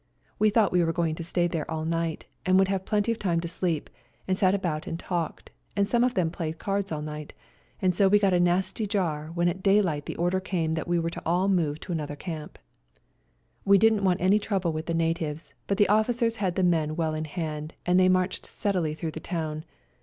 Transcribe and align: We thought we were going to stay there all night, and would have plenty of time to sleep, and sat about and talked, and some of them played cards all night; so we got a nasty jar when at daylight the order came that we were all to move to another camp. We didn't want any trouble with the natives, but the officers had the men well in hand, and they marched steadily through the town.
We 0.39 0.49
thought 0.49 0.71
we 0.71 0.83
were 0.83 0.91
going 0.91 1.13
to 1.13 1.23
stay 1.23 1.45
there 1.45 1.69
all 1.69 1.85
night, 1.85 2.25
and 2.43 2.57
would 2.57 2.69
have 2.69 2.85
plenty 2.85 3.11
of 3.11 3.19
time 3.19 3.39
to 3.41 3.47
sleep, 3.47 3.87
and 4.27 4.35
sat 4.35 4.55
about 4.55 4.87
and 4.87 4.99
talked, 4.99 5.51
and 5.75 5.87
some 5.87 6.03
of 6.03 6.15
them 6.15 6.31
played 6.31 6.57
cards 6.57 6.91
all 6.91 7.03
night; 7.03 7.33
so 7.91 8.07
we 8.07 8.17
got 8.17 8.33
a 8.33 8.39
nasty 8.39 8.87
jar 8.87 9.27
when 9.35 9.47
at 9.47 9.61
daylight 9.61 10.07
the 10.07 10.15
order 10.15 10.39
came 10.39 10.73
that 10.73 10.87
we 10.87 10.97
were 10.97 11.11
all 11.23 11.47
to 11.47 11.53
move 11.53 11.79
to 11.81 11.91
another 11.91 12.15
camp. 12.15 12.57
We 13.63 13.77
didn't 13.77 14.03
want 14.03 14.21
any 14.21 14.39
trouble 14.39 14.71
with 14.73 14.87
the 14.87 14.95
natives, 14.95 15.53
but 15.67 15.77
the 15.77 15.87
officers 15.89 16.37
had 16.37 16.55
the 16.55 16.63
men 16.63 16.95
well 16.95 17.13
in 17.13 17.25
hand, 17.25 17.75
and 17.85 17.99
they 17.99 18.09
marched 18.09 18.47
steadily 18.47 18.95
through 18.95 19.11
the 19.11 19.19
town. 19.19 19.65